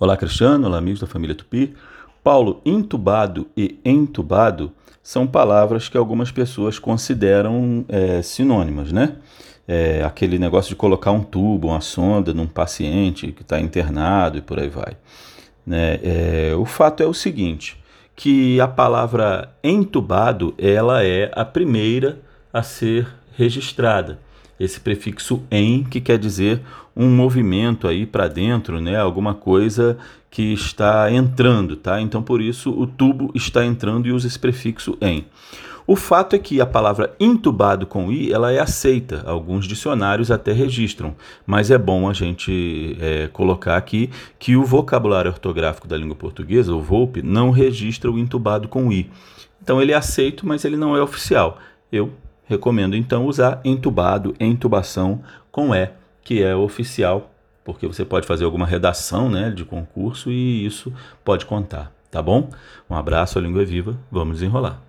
[0.00, 1.74] Olá, Cristiano, olá, amigos da família Tupi.
[2.22, 4.70] Paulo, intubado e entubado
[5.02, 9.16] são palavras que algumas pessoas consideram é, sinônimas, né?
[9.66, 14.40] É, aquele negócio de colocar um tubo, uma sonda num paciente que está internado e
[14.40, 14.96] por aí vai.
[15.66, 15.98] Né?
[16.00, 17.76] É, o fato é o seguinte,
[18.14, 22.20] que a palavra entubado ela é a primeira
[22.52, 23.08] a ser
[23.38, 24.18] registrada
[24.58, 26.60] esse prefixo em, que quer dizer
[26.96, 28.98] um movimento aí para dentro, né?
[28.98, 29.96] Alguma coisa
[30.28, 32.00] que está entrando, tá?
[32.00, 35.24] Então por isso o tubo está entrando e usa esse prefixo em.
[35.86, 40.52] O fato é que a palavra intubado com i ela é aceita, alguns dicionários até
[40.52, 41.14] registram,
[41.46, 46.74] mas é bom a gente é, colocar aqui que o vocabulário ortográfico da língua portuguesa,
[46.74, 49.08] o VOLP, não registra o intubado com i.
[49.62, 51.58] Então ele é aceito, mas ele não é oficial.
[51.90, 52.12] Eu
[52.48, 55.90] recomendo então usar entubado, entubação com E,
[56.24, 57.30] que é oficial,
[57.64, 60.92] porque você pode fazer alguma redação né, de concurso e isso
[61.24, 62.48] pode contar, tá bom?
[62.88, 64.87] Um abraço, a língua é viva, vamos desenrolar.